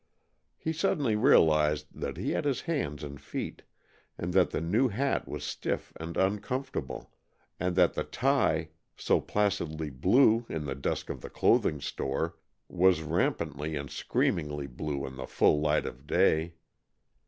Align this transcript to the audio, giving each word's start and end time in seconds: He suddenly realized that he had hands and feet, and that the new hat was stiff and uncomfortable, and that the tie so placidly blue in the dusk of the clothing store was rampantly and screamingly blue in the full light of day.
He 0.57 0.73
suddenly 0.73 1.15
realized 1.15 1.85
that 1.93 2.17
he 2.17 2.31
had 2.31 2.45
hands 2.45 3.03
and 3.03 3.21
feet, 3.21 3.61
and 4.17 4.33
that 4.33 4.49
the 4.49 4.59
new 4.59 4.87
hat 4.87 5.27
was 5.27 5.43
stiff 5.43 5.93
and 5.95 6.17
uncomfortable, 6.17 7.11
and 7.59 7.75
that 7.75 7.93
the 7.93 8.03
tie 8.03 8.69
so 8.97 9.21
placidly 9.21 9.91
blue 9.91 10.43
in 10.49 10.65
the 10.65 10.73
dusk 10.73 11.11
of 11.11 11.21
the 11.21 11.29
clothing 11.29 11.79
store 11.81 12.35
was 12.67 13.03
rampantly 13.03 13.75
and 13.75 13.91
screamingly 13.91 14.65
blue 14.65 15.05
in 15.05 15.17
the 15.17 15.27
full 15.27 15.59
light 15.61 15.85
of 15.85 16.07
day. 16.07 16.55